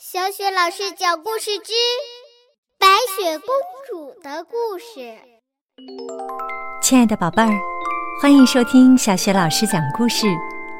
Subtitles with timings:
[0.00, 1.72] 小雪老师讲故事之
[2.78, 3.48] 《白雪公
[3.90, 5.00] 主的故事》。
[6.80, 7.50] 亲爱的宝贝儿，
[8.22, 10.28] 欢迎收听小雪老师讲故事，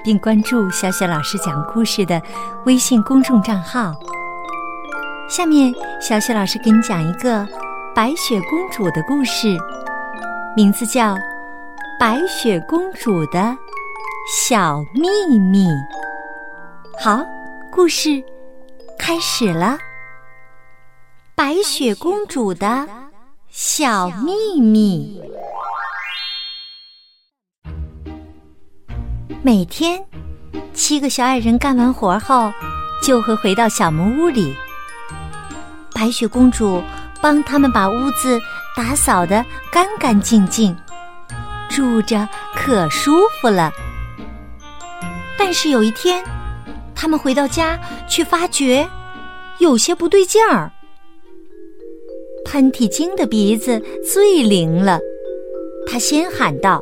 [0.04, 2.22] 并关注小雪老师讲故事的
[2.64, 3.92] 微信公众账号。
[5.28, 7.44] 下面，小雪老师给你讲一个
[7.92, 9.48] 白雪公主的故事，
[10.54, 11.16] 名字叫
[11.98, 13.58] 《白雪公主的
[14.46, 15.66] 小秘密》。
[17.00, 17.26] 好，
[17.72, 18.22] 故事。
[18.98, 19.78] 开始了，
[21.34, 22.86] 白雪公主的
[23.48, 25.22] 小秘密。
[29.42, 30.04] 每天，
[30.74, 32.52] 七个小矮人干完活后，
[33.02, 34.54] 就会回到小木屋里。
[35.94, 36.82] 白雪公主
[37.22, 38.38] 帮他们把屋子
[38.76, 40.76] 打扫的干干净净，
[41.70, 43.72] 住着可舒服了。
[45.38, 46.22] 但是有一天，
[47.00, 48.86] 他们回到家，却发觉。
[49.60, 50.70] 有些不对劲儿，
[52.44, 53.80] 喷嚏精的鼻子
[54.12, 54.98] 最灵了。
[55.86, 56.80] 他先喊道：“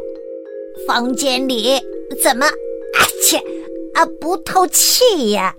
[0.89, 1.79] 房间里
[2.23, 3.37] 怎么啊切
[3.95, 5.55] 啊不透气呀？”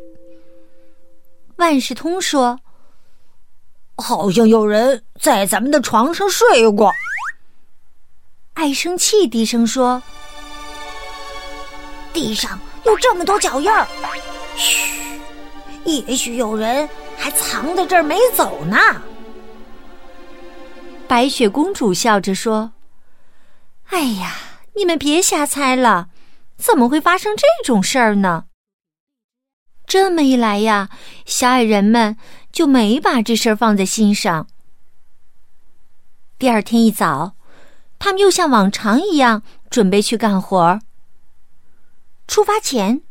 [1.58, 2.60] 万事通说
[3.98, 6.92] ：“好像有人在咱们的床上睡过。”
[8.54, 10.02] 爱生气低声说
[12.14, 13.88] ：“地上有这么多脚印儿，
[14.58, 15.22] 嘘，
[15.86, 18.78] 也许有人。”还藏在这儿没走呢。
[21.08, 22.74] 白雪公主笑着说
[23.90, 24.36] ：“哎呀，
[24.76, 26.10] 你们别瞎猜了，
[26.58, 28.46] 怎么会发生这种事儿呢？”
[29.88, 30.90] 这么一来呀，
[31.26, 32.18] 小矮人们
[32.52, 34.48] 就没把这事儿放在心上。
[36.38, 37.36] 第二天一早，
[37.98, 39.42] 他们又像往常一样
[39.72, 40.82] 准备去干活儿。
[42.28, 43.02] 出发前，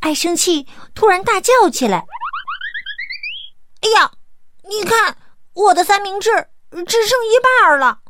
[0.00, 2.04] 爱生气突然大叫起来。
[3.82, 4.10] 哎呀，
[4.68, 5.16] 你看
[5.52, 6.30] 我的三明治
[6.86, 8.00] 只剩一半了，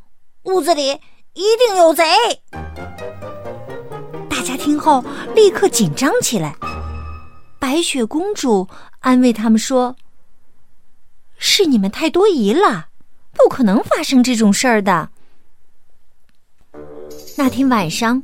[0.44, 1.00] 屋子里
[1.34, 2.04] 一定有贼！
[4.28, 5.04] 大家听后
[5.34, 6.56] 立刻紧张起来。
[7.58, 8.68] 白雪公主
[9.00, 9.96] 安慰他们说
[11.36, 12.88] ：“是你们太多疑了，
[13.32, 15.10] 不可能发生这种事儿的。”
[17.36, 18.22] 那天晚上，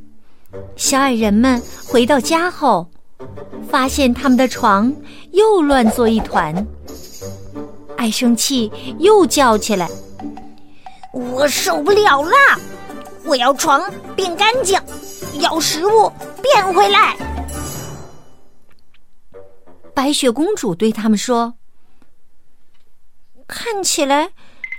[0.75, 2.89] 小矮人们回到家后，
[3.69, 4.93] 发现他们的床
[5.31, 6.65] 又乱作一团。
[7.97, 9.89] 爱生气，又叫起来
[11.11, 12.59] ：“我受不了啦！
[13.25, 14.79] 我要床变干净，
[15.39, 16.11] 要食物
[16.41, 17.17] 变回来。”
[19.95, 21.55] 白雪公主对他们说
[23.47, 24.25] ：“看起来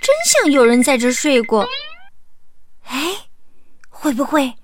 [0.01, 1.67] 真像有人在这睡过。
[2.85, 3.17] 哎，
[3.89, 4.55] 会不会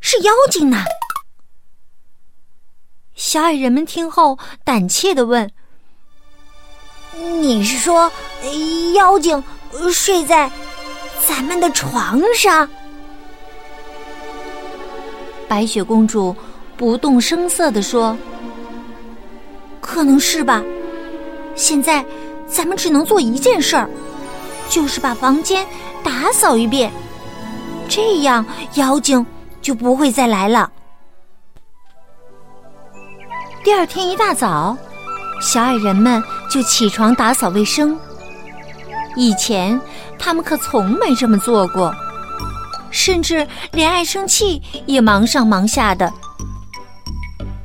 [0.00, 0.78] 是妖精呢？”
[3.34, 5.50] 小矮人们听后胆怯的问。
[7.40, 8.08] 你是说，
[8.94, 9.42] 妖精
[9.92, 10.48] 睡在
[11.26, 12.68] 咱们的床上？
[15.48, 16.32] 白雪公主
[16.76, 18.16] 不动声色的说
[19.82, 20.62] ：“可能是吧。
[21.56, 22.06] 现在
[22.46, 23.90] 咱们只能做一件事儿，
[24.68, 25.66] 就是把房间
[26.04, 26.92] 打扫一遍，
[27.88, 29.26] 这样妖精
[29.60, 30.70] 就不会再来了。”
[33.64, 34.76] 第二天一大早。
[35.40, 37.98] 小矮人们就起床打扫卫生。
[39.16, 39.80] 以前
[40.18, 41.90] 他们可从没这么做过，
[42.90, 46.12] 甚至连爱生气也忙上忙下的。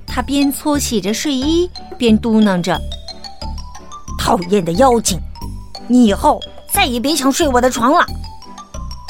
[0.08, 2.80] 他边搓洗着睡衣，边嘟囔着
[4.18, 5.20] ：“讨厌的妖精，
[5.88, 6.40] 你以后
[6.74, 8.06] 再也别想睡我的床了。”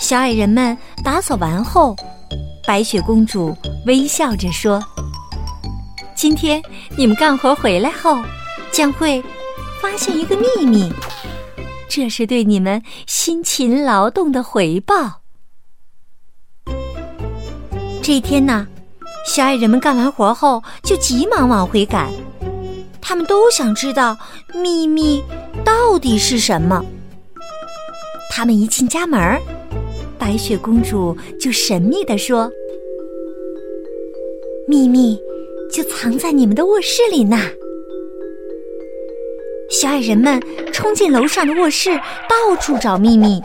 [0.02, 1.96] 小矮人们打扫完后，
[2.66, 4.84] 白雪公主微笑着说
[6.20, 6.62] ：“今天
[6.98, 8.22] 你们干活回来后。”
[8.72, 9.22] 将会
[9.82, 10.92] 发现一个秘密，
[11.90, 15.22] 这是对你们辛勤劳动的回报。
[18.04, 18.68] 这一天呢，
[19.26, 22.12] 小矮人们干完活后就急忙往回赶，
[23.02, 24.16] 他们都想知道
[24.54, 25.24] 秘密
[25.66, 26.86] 到底是什么。
[28.30, 29.20] 他们一进家门，
[30.20, 32.50] 白雪公主就神秘地说
[34.70, 35.20] ：“秘密
[35.72, 37.38] 就藏在你们的卧室里呢。”
[39.70, 40.42] 小矮人们
[40.74, 41.96] 冲进楼上的卧室，
[42.28, 43.42] 到处找秘密。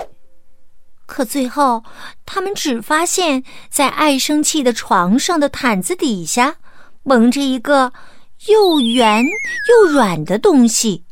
[1.06, 1.84] 可最后，
[2.24, 6.56] 他们只发现，在爱生气的床上的毯子底下，
[7.02, 7.92] 蒙着一个
[8.46, 9.22] 又圆
[9.68, 11.04] 又软的东西。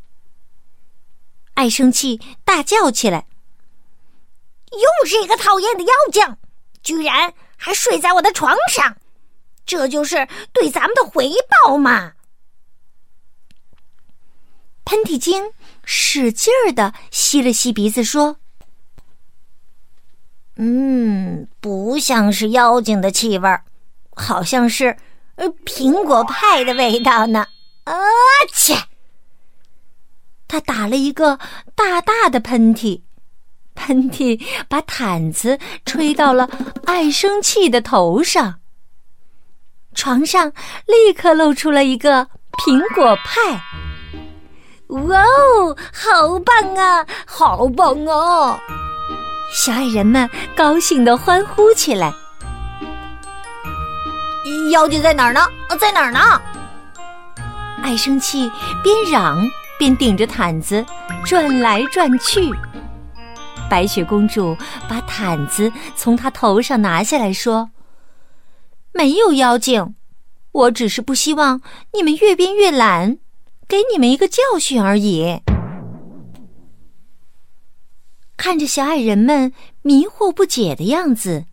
[1.53, 3.27] 爱生气大叫起来
[4.73, 6.37] ：“又是一个讨厌的妖精，
[6.83, 8.97] 居然还睡在我的床上！
[9.65, 11.31] 这就是对咱们的回
[11.65, 12.13] 报嘛！”
[14.85, 15.53] 喷嚏精
[15.85, 18.37] 使劲儿的吸了吸鼻子，说
[20.57, 23.65] ：“嗯，不像是妖精的气味儿，
[24.15, 24.97] 好像是
[25.37, 27.47] 呃苹果派的味道呢。”
[27.85, 27.95] 啊
[28.53, 28.83] 切！
[30.47, 31.39] 他打了一个
[31.75, 33.01] 大大的喷嚏，
[33.75, 36.51] 喷嚏把毯子吹到了
[36.85, 38.61] 爱生气的头上。
[39.95, 40.53] 床上
[40.87, 42.27] 立刻露出了一个
[42.59, 43.63] 苹果派。
[44.89, 48.59] 哇哦，好棒啊，好棒哦！
[49.53, 52.13] 小矮人们高兴地欢呼起来。
[54.71, 55.41] 妖精在哪儿呢？
[55.79, 56.21] 在哪儿呢？
[57.83, 58.51] 爱生气
[58.83, 59.49] 边嚷
[59.79, 60.85] 边顶着毯子
[61.25, 62.51] 转来转去。
[63.71, 64.57] 白雪公主
[64.89, 67.69] 把毯子从她头上拿下来说
[68.93, 69.95] ：“没有妖精，
[70.53, 71.61] 我只是不希望
[71.93, 73.19] 你们越变越懒。”
[73.69, 75.41] 给你们一个教训而已。
[78.37, 79.51] 看着小矮人们
[79.81, 81.47] 迷惑不解的样子，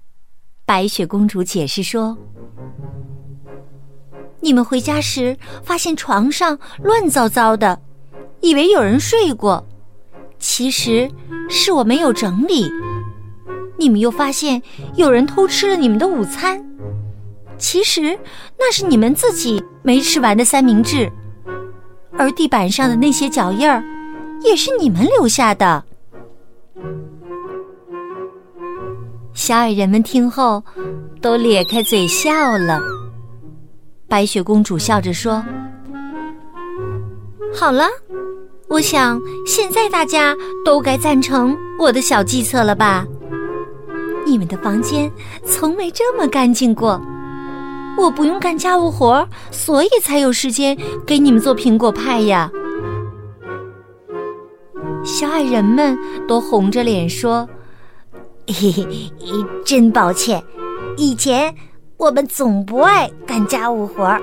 [0.66, 2.18] 白雪公主解释说
[4.42, 7.80] ：“你们回家时发现床上乱糟糟的，
[8.42, 9.66] 以为有人睡过，
[10.40, 11.10] 其实
[11.50, 12.70] 是我没有整理。
[13.78, 14.62] 你们又发现
[14.96, 16.62] 有人偷吃了你们的午餐，
[17.60, 18.18] 其实
[18.58, 21.12] 那是你们自己没吃完的三明治。”
[22.18, 23.84] 而地板上的那些脚印儿，
[24.44, 25.84] 也是你们留下的。
[29.34, 30.62] 小矮人们听后，
[31.22, 32.82] 都咧开嘴笑了。
[34.08, 35.42] 白雪公主笑着说
[37.56, 37.86] ：“好了，
[38.68, 40.36] 我想现在大家
[40.66, 43.06] 都该赞成我的小计策了吧？
[44.26, 45.10] 你们的房间
[45.46, 47.02] 从没这么干净过。”
[48.00, 52.50] 我不用干家务活，所以才有时间给你们做苹果派呀。
[55.04, 55.98] 小矮人们
[56.28, 57.48] 都红着脸说
[58.48, 59.12] ：“嘿嘿，
[59.66, 60.42] 真抱歉，
[60.96, 61.54] 以前
[61.98, 64.18] 我们总不爱干家务活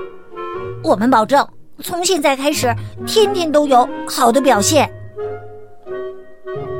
[0.82, 1.46] 我们保证
[1.82, 2.74] 从现在开始
[3.06, 4.90] 天天都有好的表现。”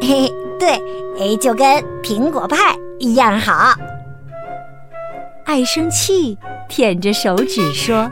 [0.00, 0.70] 嘿，对，
[1.18, 1.66] 哎，就跟
[2.02, 3.74] 苹果派一样好。
[5.44, 6.36] 爱生气。
[6.68, 8.10] 舔着手指说：“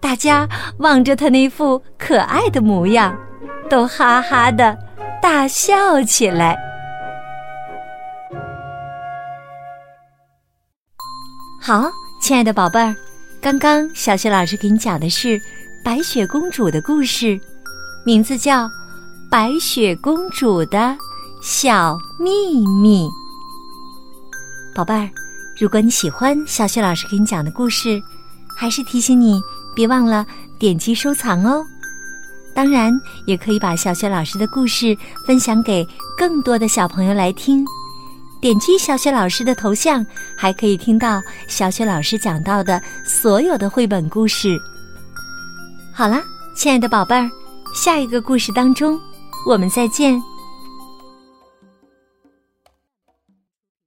[0.00, 0.48] 大家
[0.78, 3.16] 望着他那副可爱的模样，
[3.68, 4.76] 都哈哈的
[5.20, 6.56] 大笑起来。”
[11.60, 11.90] 好，
[12.20, 12.94] 亲爱的宝贝儿，
[13.40, 15.40] 刚刚小雪老师给你讲的是
[15.84, 17.40] 白雪公主的故事，
[18.04, 18.64] 名字叫
[19.30, 20.96] 《白雪公主的
[21.42, 23.08] 小秘密》。
[24.76, 25.10] 宝贝儿。
[25.58, 28.02] 如果你喜欢小雪老师给你讲的故事，
[28.54, 29.40] 还是提醒你
[29.74, 30.26] 别忘了
[30.58, 31.64] 点击收藏哦。
[32.54, 32.92] 当然，
[33.26, 35.86] 也可以把小雪老师的故事分享给
[36.16, 37.64] 更多的小朋友来听。
[38.38, 40.04] 点击小雪老师的头像，
[40.36, 44.58] 还可以听到小雪老师讲到的所有的绘本故事。
[45.92, 46.22] 好啦，
[46.54, 47.30] 亲爱的宝贝儿，
[47.74, 49.00] 下一个故事当中，
[49.46, 50.22] 我们再见。